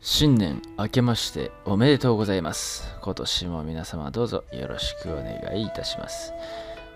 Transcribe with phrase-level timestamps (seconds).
[0.00, 2.84] 新年明けましておめでとうございます。
[3.02, 6.32] 今年も皆様どうぞよろしくお願いいたします。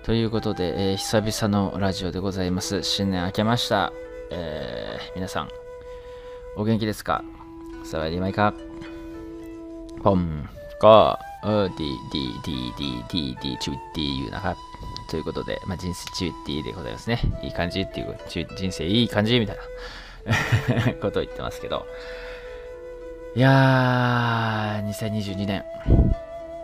[0.04, 2.82] ということで、えー、久々のラジオでございます。
[2.82, 3.92] 新年明けました。
[4.30, 5.48] えー、皆さん、
[6.56, 7.24] お元気ですか？
[7.84, 8.54] さわりまいか
[10.02, 10.48] ポン、
[10.80, 14.56] コー、ディ、ディ、ディ、ディ、ディ、ディ、チュッディ、ユーナハ。
[15.10, 17.20] ということで、まあ、人生チュッディでございますね。
[17.42, 19.56] いい感じっていう、人生いい感じみたい
[20.86, 21.84] な ことを言ってますけど。
[23.36, 25.64] いやー、2022年、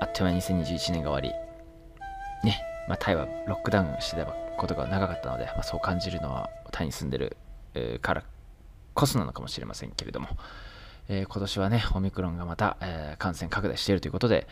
[0.00, 1.28] あっという間に2021年が終わり、
[2.44, 7.36] ね、まあ、タイはロックダウンしてたことが長かったので、まあ、そう感じるのはタイに住んでる、
[8.02, 8.24] から
[8.94, 10.28] こそなのかもしれませんけれども、
[11.08, 14.48] えー今年はね、オミクロンがまた、えー感染拡大しているということで、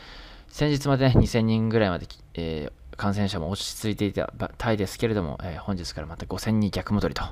[0.48, 7.24] 先日までね、2000人ぐらいまで、えー感染者も落ち着いていたタイですけれども、えー本日からまた5000人逆戻りと。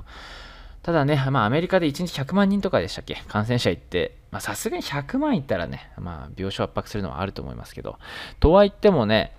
[0.83, 3.15] ただね、まあ、アメリカで1日100万人とかでしたっけ？
[3.27, 7.97] 感染者いって、まあ、さすがに100万いったらね、まあ、病床圧迫するのはあると思いますけど、
[8.39, 9.33] とはいってもね、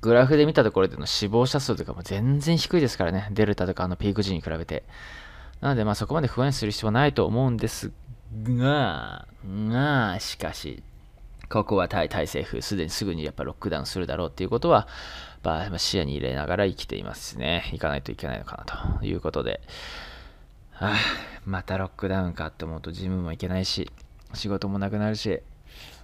[0.00, 4.82] グラフで見たところでの死亡者数とかも全然低いですからね、デルタとかあのピーク時に比べて。
[5.60, 7.92] なので、まあ、そこまで不安にする必要はないと思うんです
[8.32, 10.82] が、が、しかし、
[11.48, 14.88] ここはタイ、政府、すでにすぐにやっぱロックダウンするだろうっていうことは、
[15.44, 17.68] まあ、視野に入れながら生きていますしね。
[17.72, 19.60] 行かないといけないのかなということで、
[20.82, 20.96] はあ、
[21.46, 23.88] またロックダウンかって思うとジムも行けないし、
[24.34, 25.40] 仕事もなくなるし、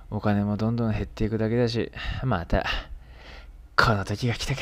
[0.09, 1.91] お金もどんどん減っていくだけだし、
[2.23, 2.65] また、
[3.75, 4.61] この時が来たか。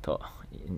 [0.00, 0.22] と、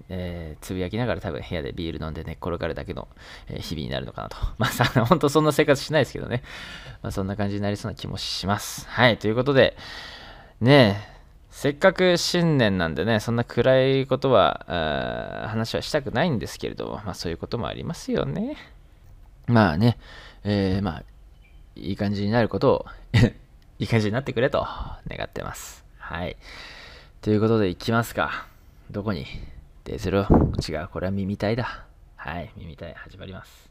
[0.09, 3.07] えーつぶやきながら多分部屋でビール飲んで寝っ転がるだけの、
[3.47, 4.37] えー日々になるのかなと。
[4.59, 6.43] まあさ、本当そんな生活しないですけどね。
[7.01, 8.89] まあそんな感じになりそうな気もします。
[8.89, 9.77] はい、ということで、
[10.61, 11.14] ねえ、
[11.55, 18.57] せっかく新年なんでね、そんな暗いことは、話はしたくないんですけれども、まあそういうこともありますよね。
[19.47, 19.97] まあね、
[20.43, 21.05] えーまあ、
[21.77, 22.87] いい感じになることを、
[23.79, 24.67] いい感じになってくれと
[25.07, 25.87] 願ってます。
[25.97, 26.37] はい。
[27.23, 28.49] ということで、いきますか。
[28.91, 29.25] どこに？
[29.85, 30.27] 出ずろ
[30.69, 31.87] 違う、これは耳たいだ。
[32.17, 33.71] はい、耳たい始まります。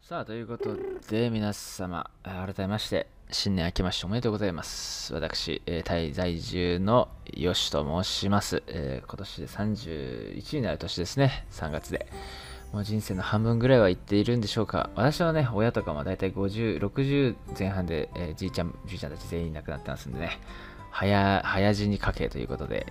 [0.00, 0.76] さあ、ということ
[1.10, 5.12] で、皆様、改めまして、新年明けましておめでとうございます。
[5.14, 8.62] 私、えータイ在住のヨシと申します。
[8.68, 12.06] えー今年で31になる年ですね、3月で。
[12.72, 14.90] もう人生の半分ぐらいは行っているんでしょうか。
[14.94, 20.38] 私のね、親とかも大体50、60前半で、えーじいちゃん、じいちゃんたち全員亡くなってますんでね。
[20.98, 22.86] 早、早死に家系ということで、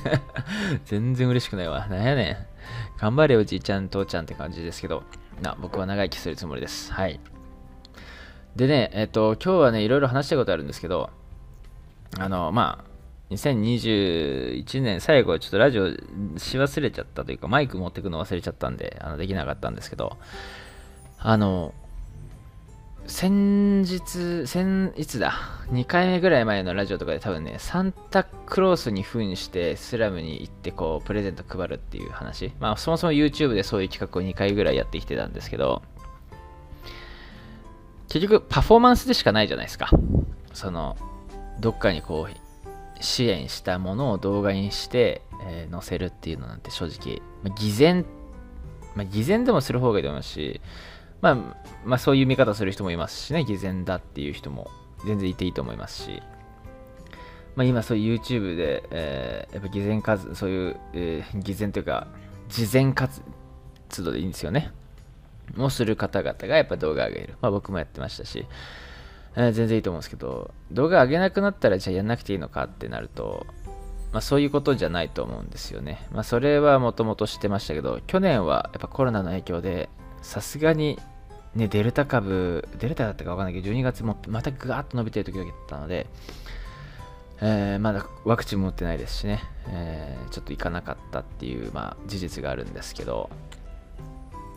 [0.84, 1.86] 全然嬉しくないわ。
[1.86, 2.36] なんやねん。
[3.00, 5.02] 頑張れよ、じいちゃん、父ちゃんって感じですけど、
[5.40, 6.92] な、僕は長生きするつもりです。
[6.92, 7.18] はい。
[8.54, 11.08] でね、えっ、と、今日はね、いろいろ話したことあるんですけど、
[12.18, 20.18] あの、まあ、2021年最後、ちょっとラジオし忘れちゃったというか、マイク持ってくの忘れちゃったんで、あのできなかったんですけど、
[21.18, 21.72] あの、
[23.08, 25.32] 先日、先、いつだ
[25.70, 32.52] ?2 回目ぐらい前のラジオとかで多分ね、サンタクロースに扮してスラムに行ってこう、プレゼント配るっていう話。
[32.58, 35.82] まあ、そもそも YouTube でそういう企画を2回ぐらいやってきてたんですけど、
[38.08, 39.90] 結局パフォーマンスでしかないじゃないですか。
[40.52, 40.96] その、
[41.60, 48.04] どっかにこう、支援したものを動画にして、えー載せるっていうのなんて正直、まあ、偽善、
[48.94, 50.60] まあ、偽善でもする方がいいと思うし、
[51.26, 51.34] まあ、
[51.84, 54.70] まあそういう見方する人もいますしね、偽善だっていう人も
[55.04, 56.22] 全然いていいと思いますし、
[57.56, 62.06] まあ今そういう YouTube で、えーやっぱ偽善活、そういう、えー偽善というか、
[62.48, 63.22] 慈善活
[64.04, 64.70] 動でいいんですよね。
[65.58, 67.34] をする方々がやっぱ動画上げる。
[67.40, 68.46] まあ僕もやってましたし、
[69.34, 73.48] えー全然いいと思うんですけど、動画上げなくなったらじゃあやんなくていいのかってなると、
[74.12, 76.06] まあそういうことじゃないと思うんですよね。
[76.12, 79.88] まあそれはもともと知ってましたけど、去年はやっぱコロナの影響で、
[80.22, 80.98] さすがに
[81.56, 86.06] ね、デルタ株、デルタだったかわかんないけど、12月もまたぐわっと伸びてる時だったので、
[87.40, 93.30] えーまだワクチンも打ってないですしね、えーちょっと行かなかったっていう、まあ、事実があるんですけど、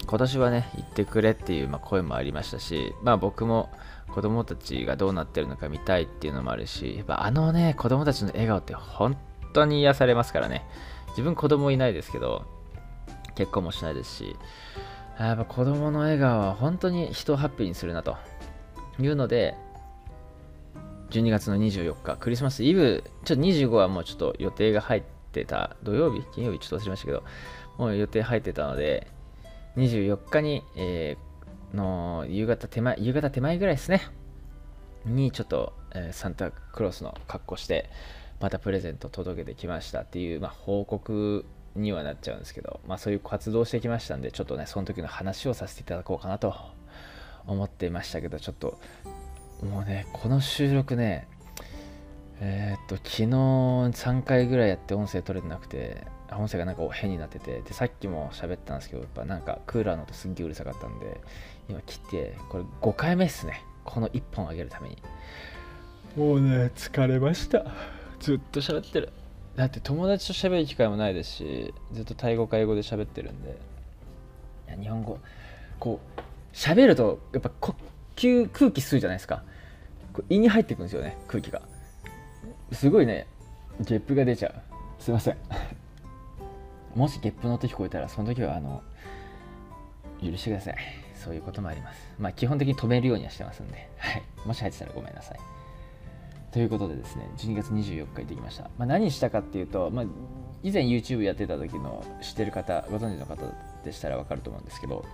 [0.06, 3.70] 今年はね、行ってくれっていう、まあ、声もありましたし、まあ僕も
[4.10, 9.16] 子供たちがどうなってるのか見たいっていうのもあるし、やっぱあのね、子供たちの笑顔って本
[9.54, 10.66] 当に癒されますからね。
[11.10, 12.46] 自分子供いないですけど、
[13.36, 14.36] 結婚もしないですし、
[15.26, 18.18] やっぱ子供の笑顔は本当に人をハッピーにするなと。
[19.02, 19.56] いうので、
[21.10, 27.24] 12月の24日、クリスマスイブ、ちょっと25はもうちょっと予定が入ってた、土曜日金曜日ちょっと忘れましたけど、
[27.78, 29.08] もう予定入ってたので、
[29.78, 31.30] 24日に、えー
[31.72, 34.02] の夕方手前、夕方手前ぐらいですね、
[35.06, 37.90] にちょっと、えーサンタクロースの格好して、
[38.40, 41.46] またプレゼント届けてきましたっていう、まあ、報告
[41.76, 46.56] にはなっちゃうんですけど、まあ、そういう活動してきましたんでちょっとねその時の話をさせていただこうかなと
[47.48, 48.80] 思っていましたけどちょっと
[49.64, 51.28] もうねこの収録ね
[52.42, 61.20] えー、っと昨日3回ぐらいやって音声取れてなくて音声がなんか変になっててでさっきも喋ったんですけどやっぱなんかクーラーの音すっげえうるさかったんで
[61.70, 63.64] 今切ってこれ5回目っすね。
[63.84, 64.98] この1本上げるために。
[66.16, 67.66] もうね疲れました。
[68.20, 69.12] ずっと喋ってる。
[69.60, 73.58] だって友達と喋る機会もないですしずっとタイ語か英語で喋ってるんで。
[74.70, 75.20] いや日本語。
[75.80, 77.76] こう喋るとやっぱ呼
[78.16, 79.44] 吸空気吸うじゃないですか。
[80.30, 81.62] 胃に入ってくんですよね空気が。
[82.72, 83.28] すごいね
[83.82, 84.56] ゲップが出ちゃう。
[85.04, 85.38] すいません。
[86.96, 88.82] もしゲップの音聞こえたらその時はあの
[90.24, 90.76] 許してください。
[91.16, 92.16] そういうこともあります。
[92.18, 95.59] まあ基本的に止めるようにはしてますんで、はい、もし入ってたらごめんなさい。
[96.52, 98.64] ということでですね、12月24日行ってきました。
[98.78, 100.06] まあ、何したかっていうと、まあ、
[100.64, 103.44] 以前 YouTube やってた時の知ってる方、ご存知の方
[103.84, 105.06] でしたらわかると思うんですけど、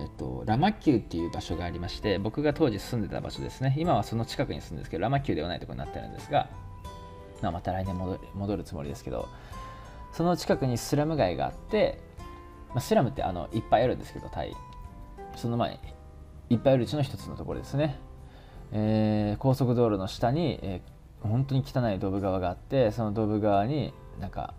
[0.00, 3.74] えっと、ラマキュっていう場所がありまして、僕が当時住んでた場所ですね。
[3.76, 6.48] 今はその近くに住んでるんですけど、ラマキュではないところになってるんですが、
[7.42, 9.28] まあ、また来年戻戻るつもりですけど、
[10.12, 11.98] その近くにスラム街があって、
[12.68, 14.54] まあ、スラムってあのいっぱいあるんですけど、タイ。
[15.34, 15.80] その前、
[16.50, 17.98] いっぱいあるうちの一つのところですね。
[18.72, 24.54] えー、高速道路の下に、えー、本当に汚いドブ川があってそのドブ川になんか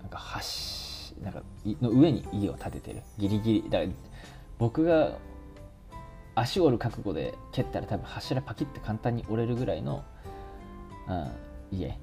[0.00, 1.42] なんか橋なんか
[1.80, 3.02] の上に家を建ててる。
[3.18, 3.70] ギリギリ。
[3.70, 3.90] だから
[4.58, 5.12] 僕が
[6.34, 10.04] 足折る覚悟で蹴ったら多分柱パキって簡単に折れるぐらいの、
[11.08, 11.12] う
[11.74, 11.98] ん、家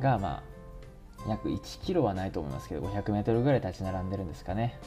[0.00, 0.42] がま
[1.26, 4.78] あ約1キロはないと思いますけど500メートルぐらい立ち並んでるんですかね。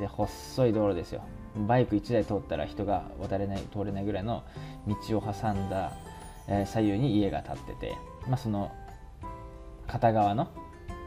[0.00, 1.22] で細い道路ですよ。
[1.56, 4.42] バイク1台通ったら人が渡れない通れないぐらいの
[4.86, 5.92] 道を挟んだ、
[6.48, 7.96] えー、左右に家が建ってて、
[8.28, 8.72] まあ、その
[9.86, 10.48] 片側の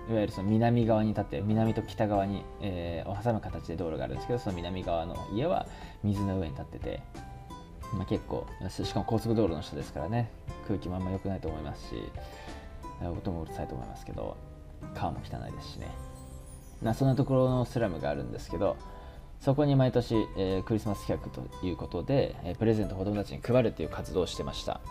[0.10, 5.68] いわゆるその南側に立って南と北側に、えー、を挟む形で道路があるんですけどその南側の家は
[6.04, 7.02] 水の上に立ってて、
[7.94, 10.32] まあ、結構しかも高速道路の下ですからね
[10.66, 11.96] 空気もあんま良くないと思いますし
[13.02, 14.38] 音もうるさいと思いますけど
[14.96, 15.88] 川も汚いですしね、
[16.82, 18.78] まあ、そんなところのスラムがあるんですけど
[19.40, 24.82] そこに毎年、えー、クリスマス企画ということで、えー、プレゼントを子供たちに配るという活動をしてました。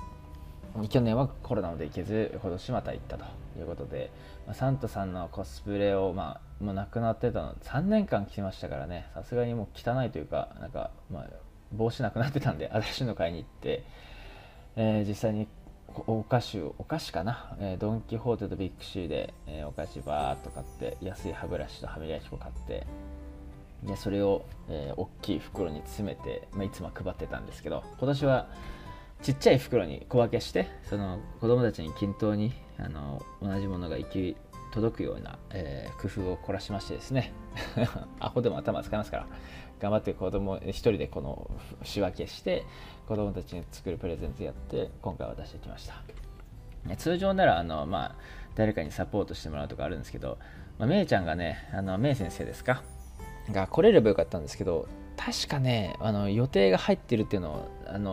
[0.90, 3.24] 去年はコロナで行けず今年また行ったと
[3.58, 4.10] いうことで、
[4.46, 11.26] まあ、サンタさんのコスプレを、まあ、もうなくなってたの3年間着てましたからねさすがにもう汚いというかなんか、まあ、
[11.72, 13.84] 帽子なくなってたんで新しいの買いに行って、
[14.76, 15.48] えー、実際に
[16.06, 22.86] お菓子お菓子かな、えー、ドン・キホーテとビッグシーで、えー、お菓子バーっと買って安い歯ブラシと歯磨き粉買って
[23.82, 28.48] でそれを、えー、大きい袋に詰めて、まあ、いつも配ってたんですけど今年は
[29.22, 34.36] ちっちゃい袋に小分けしてその子供たちに均等にあの同じものが行き
[34.72, 37.32] 届くような、えー、工夫を凝らしましてですね。
[38.20, 39.26] アホでも頭使いますから
[39.80, 41.50] 頑張って子供一人でこの
[41.82, 42.64] 仕分けして
[43.08, 45.94] 子供たちに作るプレゼントやって今回渡してきました。
[46.98, 48.14] 通常ならあの、まあ、
[48.54, 50.38] 誰かにサポートしてもらうとかあるんですけど、
[50.78, 52.82] まあ、めいちゃんがねあのめい先生ですか？
[53.50, 57.68] が来れればよかったんですけど確かねあの予定が入ってるっていうの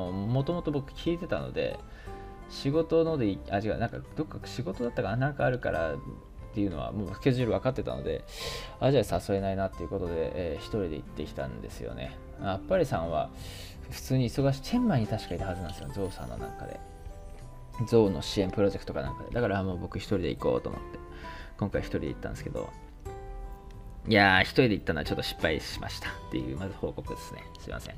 [0.09, 1.77] をもともと僕聞いてたので
[2.49, 5.97] 仕事のであ違うなんかどっか仕事だったかなんかあるからっ
[6.53, 8.23] ていうのはもうスケジュール分かってたので
[8.79, 12.15] あじゃあ誘えないなっていうことで、えー、一人で行ってきたんですよね。
[12.41, 13.29] あっぱりさんは
[13.89, 16.79] 普通に忙しいチェンマイに確かいたはずなんですよゾウさんのなんかで。
[17.87, 19.31] ゾウの支援プロジェクトかなんかで。
[19.31, 20.99] だからもう僕一人で行こうと思って
[21.57, 22.69] 今回一人で行ったんですけど
[24.07, 27.43] いやー、一人で行ったのはちょっと失敗しましたっていう、まず報告ですね。
[27.59, 27.95] すいません。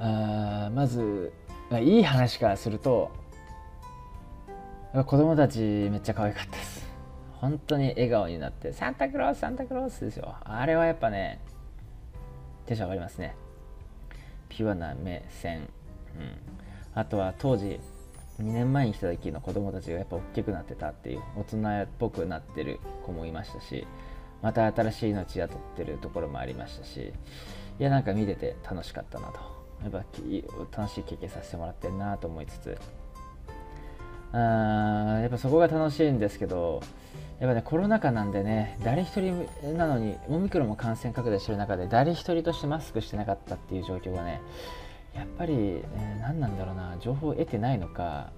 [0.00, 1.32] あまず、
[1.80, 3.10] いい話からすると、
[4.92, 6.86] 子供たちめっちゃ可愛かったです。
[7.40, 10.36] 本当に笑顔になって、サンタクロース、サンタクロースですよ。
[10.42, 11.40] あれはやっぱね、
[12.66, 13.34] テンション上がりますね。
[14.50, 15.60] ピュアな目線。
[15.60, 15.68] うん。
[16.94, 17.80] あとは当時、
[18.40, 23.86] 2年前に来た時の子供たちがやっぱ大きくなってたっていう大人っぽくなってる子もいましたし
[24.42, 27.12] また新しい命雇ってるところもありましたし
[27.80, 29.62] いやなんか見てて楽しかったなと。
[29.82, 32.78] やっぱ楽しい経験させてもらってるなと思いつつ。
[34.32, 36.82] あやっぱそこが楽しいんですけど
[37.38, 39.46] やっぱねコロナ禍なんでね誰一人
[39.76, 44.40] なのにオミクロンも感染拡大してる中で誰一人としてマスクしてなかったっていう状況がね
[45.14, 48.32] やっぱり、えー、何なんだろうな情報を得てないのか、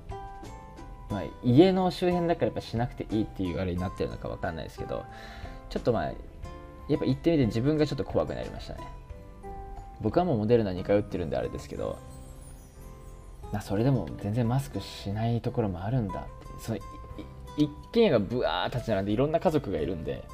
[1.10, 5.04] まあ、家の周辺だからやっぱしなくていいっていうあれになってるのか分かんないですけど
[5.74, 6.12] ちょっとまあや
[6.96, 8.80] っぱ行ってみて自分がちょっと怖くなりましたね。
[10.00, 11.98] 僕はもうモデルナ2回打ってるんであれですけど
[13.52, 16.26] ま、それでも全然マスクしないところもあるんだ
[16.60, 16.78] その
[17.56, 20.24] 一軒家がぶわー立ち並んでいろんな家族がいるんで。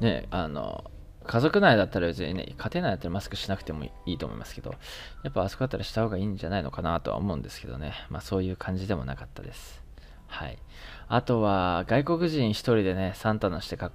[0.00, 0.90] ねあの
[1.24, 4.74] 家族内だったら別にね家庭内だったらマスクしなくてもいいと思いますけど
[5.22, 7.92] やっぱあそこだったらした方がいいんじゃないのかなとは思うんですけどね。
[8.10, 9.82] まあそういう感じでもなかったです。
[10.26, 10.58] はい。
[11.12, 13.90] あとは外国人1人でねサンタのしてか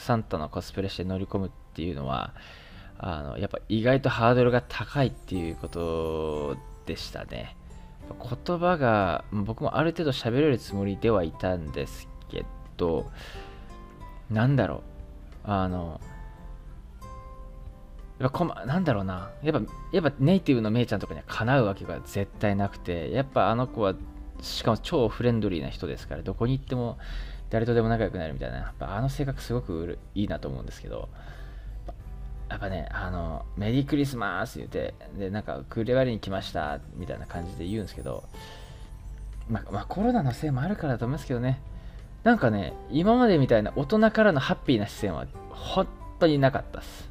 [0.00, 2.32] サンタのコスプレして乗り込むっていうのは
[2.98, 6.56] あのやっぱ意外とハードルが高いっていうこと
[6.86, 7.54] でしたね。
[8.08, 12.46] 言葉が僕もある程度喋れるつもりではいたんですけ
[12.78, 13.10] ど
[14.30, 14.80] なんだろう。
[15.44, 16.00] あの
[18.18, 19.32] やっぱこまなんだろうな。
[19.42, 23.94] やっぱやっぱネイティブのめいちゃんとかにはかなうわけが絶対なくてやっぱあの子は
[24.44, 26.98] しかも超フレンドリーな人ですからどこに行っても
[27.50, 31.08] 誰とでも仲良くなるみたいなやっぱあの性格すごくいいなと思うんですけど
[32.48, 38.22] やっぱね、あの、メリークリスマス言って、で、なんか、クレバリに来ましたみたいな感じで言うんですけど、
[39.48, 41.60] ま、まあ、コロナのせいもあるからだと思いますけどね、
[42.22, 45.88] なんかね、今までみたいな大人からのハッピーな視線は本
[46.20, 47.10] 当になかったっす。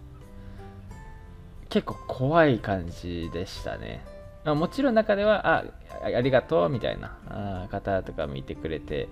[1.70, 4.13] 結構怖い感じでしたね。
[4.46, 5.64] もちろん中では、あ、
[6.04, 9.08] ありがとうみたいな方とか見てくれて、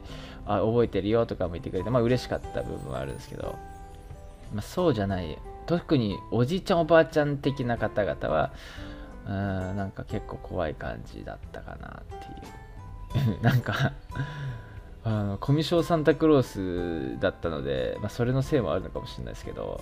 [0.46, 3.56] あ、覚えてるよとか見てくれて、まあ嬉しかった部分はあるんですけど、
[4.54, 8.52] まあ、そうじゃない特におじいちゃんおばあちゃん的な方々は
[9.26, 12.20] うんなんか結構怖い感じだったかなっ
[13.14, 13.42] ていう。
[13.44, 13.94] なんか
[15.04, 16.44] あのコミュ障サンタクロー
[17.16, 19.82] スだったので、まあ、それのせいもあるのかもしれないですけど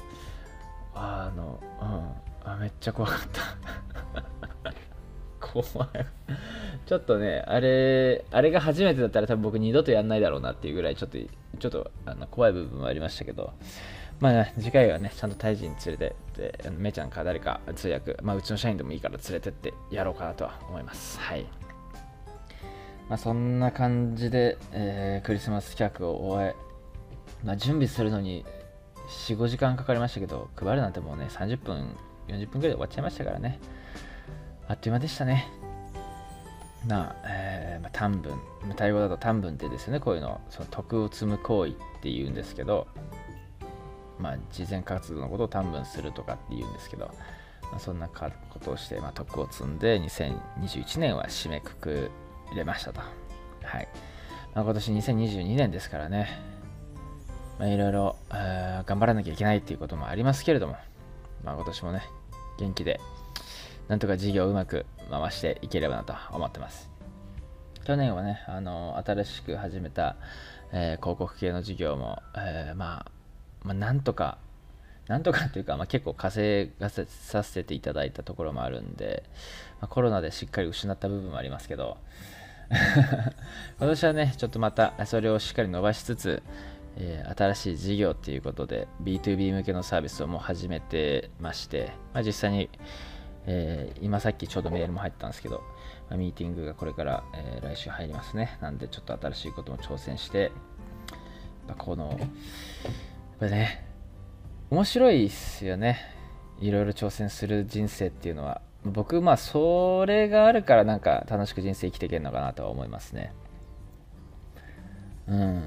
[0.95, 3.19] あの、うん、あめっちゃ怖かっ
[4.13, 4.23] た。
[5.53, 6.05] 怖 い
[6.85, 11.17] ちょっとねあれあれが初めてだったら多分僕二度とやんないだろうなっていうぐらいちょっと
[11.59, 13.53] ちょっとあの怖い部分もありましたけど
[14.19, 21.17] まあ、次回はね、ちゃんとタイ人連れてって、めちゃんか誰か通訳、まあ、うちの社員でもいいから連れてってやろうかなとは思います。
[21.19, 21.45] はい。
[23.07, 26.55] まあ、そんな感じで、えー、クリスマス企画を終え、
[27.45, 28.45] まあ、準備するのに
[29.27, 31.95] 4、5時間かかりましたけど、配るなんてもうね、30分、
[32.27, 33.59] 40分ぐらいで終わっちゃいましたからね。
[34.69, 35.47] あっという間でしたね。
[36.85, 38.39] なあ、えーまあ、短文、
[38.75, 42.85] タイ語だと短文ってですね、こういうの、その徳を積む行為っていうんですけど、
[44.19, 47.07] まあ、事前活動のことを短文するとかって言うんですけど、
[47.63, 48.29] まあ、そんなこ
[48.63, 52.11] とをして、まあ、徳を積んで2021年は締めくく
[52.55, 53.01] れましたと。
[53.01, 53.07] は
[53.79, 53.87] い。
[54.53, 56.29] まあ、今年2022年ですからね、
[57.57, 60.75] まあ、いろいろ頑張らなきゃいけないっていうこともありますけれども、
[61.43, 62.03] まあ、今年もね、
[62.59, 62.99] 元気で、
[63.89, 66.89] なんとか事業をうまく回していければなと思ってます。
[67.85, 70.15] 去年はね、あの新しく始めた、
[70.71, 73.11] えー、広告系の事業も、えー、まあ、
[73.63, 74.37] まあ、なんとか、
[75.07, 79.23] なんとかっていうか、まあ、結構稼がさせていただいたところもあるんで、
[79.81, 81.97] まあ、コロナでしっかり失った部分もありますけど、
[83.79, 86.43] 今年はね、ちょっとまたそれをしっかり伸ばしつつ、
[86.97, 92.69] えー、新しい事業っていうことで B2B 向けのサービスをもう始めてまして、まあ、実際に、
[93.45, 95.63] えー、今さっきちょうどメールも入ったんですけど、
[96.09, 98.57] まあ、ミーティングがこれから、えー、来週入りますね。
[98.61, 100.51] なんでちょっと新しいことも挑戦して、やっ
[101.69, 102.19] ぱこのやっ
[103.39, 103.85] ぱね、
[104.69, 105.99] 面白いっすよね。
[106.59, 108.61] いろいろ挑戦する人生っていうのは。
[108.85, 113.33] 僕、まあ、それがあるからなんか楽しく人生生きていけるのかなとは思いますね。
[115.27, 115.63] うん。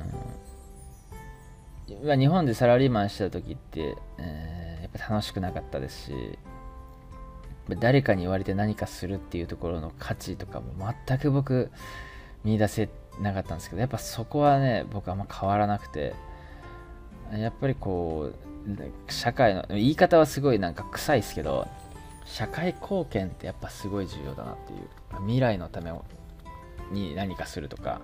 [2.18, 6.38] 日本でサラリーマンしてた時って、えー、やっぱ楽しくなかったですし、
[7.68, 10.72] 誰かに言われて何かするっていうところの価値とかも
[11.06, 11.70] 全く僕
[12.44, 12.88] 見出せ
[13.20, 16.14] なかったんですけどやっぱそこはね僕あんま変わらなくて
[17.32, 21.68] やっぱりこう社会の言い方はすごいなんか臭いですけど
[22.24, 24.88] 社会貢献ってやっぱすごい重要だなっていう
[25.22, 25.92] 未来のため
[26.90, 28.00] に何かするとか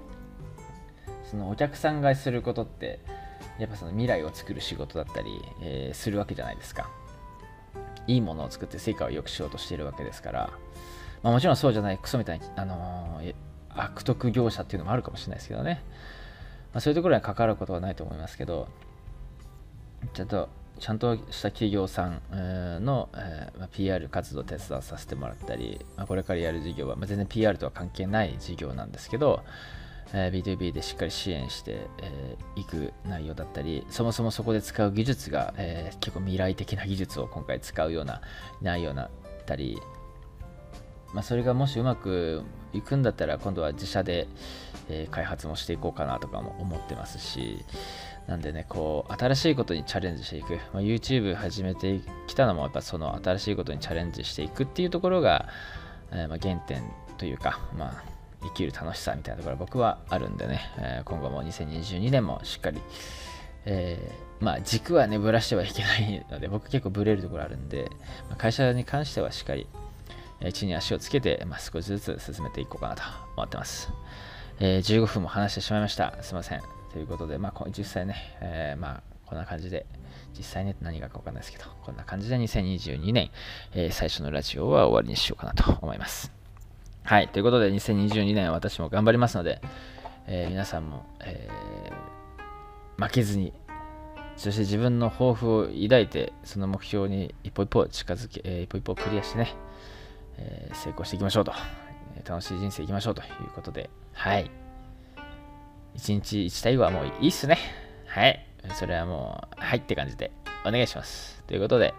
[1.31, 3.01] そのお客さんがすることって
[3.59, 5.31] やっぱその未来を作る仕事だったり、
[5.63, 6.89] えー、するわけじゃないですか。
[8.09, 10.51] いいものを作って成果を良くしようとしているわけですから、
[11.23, 13.35] まあ、もちろんそうじゃないクソみたいに、あのー、
[13.69, 15.85] 悪徳業者っていうのもあるかもしれないですけどね、
[16.73, 18.69] まあ、そういうところには関わることはないと思いますけど
[20.15, 20.49] ちゃんと
[20.79, 23.09] ちゃんとした企業さんの、
[23.73, 29.43] PR 活動を手伝わさせてもらったり、ま、これからやる事業は、ま、全然 PR とは関係ない事業なんですけど、
[30.13, 38.21] えー、B2B でしっかり支援してい、えー、く内容だったり、そもそもそこで使う技術が、えー、結構未来的な技術を今回使うような
[38.63, 39.11] 内容になっ
[39.47, 39.79] たり、
[41.13, 44.29] まあ、それがもしうまくいくんだったら今度は自社で、
[44.89, 47.65] えー、開発もしていこうかなとかも思ってますし、
[48.27, 50.59] なんでね、こう、新しいことにチャレンジしていく。
[50.75, 55.49] まあ、YouTube 始めてきたのも、やっぱその新しいことにチャレンジしていくっていうところが、
[56.13, 56.83] えー、まあ、原点
[57.17, 62.81] というか、まあ、生きる楽しさみたいなところは僕はあるんでね、えー、今後も2022年もしっかり、
[63.65, 67.91] えー、まあ軸はねぶらしてはいけないので僕結構ブレるところあるんで、
[68.29, 69.67] まあ、会社に関してはしっかり
[70.53, 73.03] 地に足をつけて、まあ、少しずつ進めていこうかなと
[73.37, 73.91] 思ってます、
[74.61, 76.17] えー、15分も話してしまいました。
[76.23, 76.63] すいません。
[76.93, 79.85] ということで、まあ、実際ね、え、まあこんな感じで
[80.37, 83.31] 実際ね何がか分かんないですけどこんな感じで2022年、
[83.75, 86.38] えー、最初のラジオは終わりにしようかなと思います。
[87.09, 87.29] はい。
[87.29, 89.63] ということで、2022年私も頑張りますので、
[90.27, 93.55] えー、皆さんも、えー、負けずに、
[94.37, 99.57] そして自分の抱負を抱いて、その目標に一歩一歩近づけ、えー、一歩一歩クリアしてね、
[100.37, 101.53] え成功していきましょうと、
[102.15, 104.51] え楽しい人生いきましょうということで、はい。
[105.95, 107.57] 一日一体はもういいっすね。
[108.07, 108.47] はい。
[108.75, 110.31] それはもう、はいって感じで
[110.67, 111.43] お願いします。
[111.47, 111.95] ということで、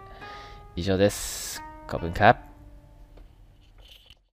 [0.76, 1.64] 以上です。
[1.88, 2.49] コブンカップ。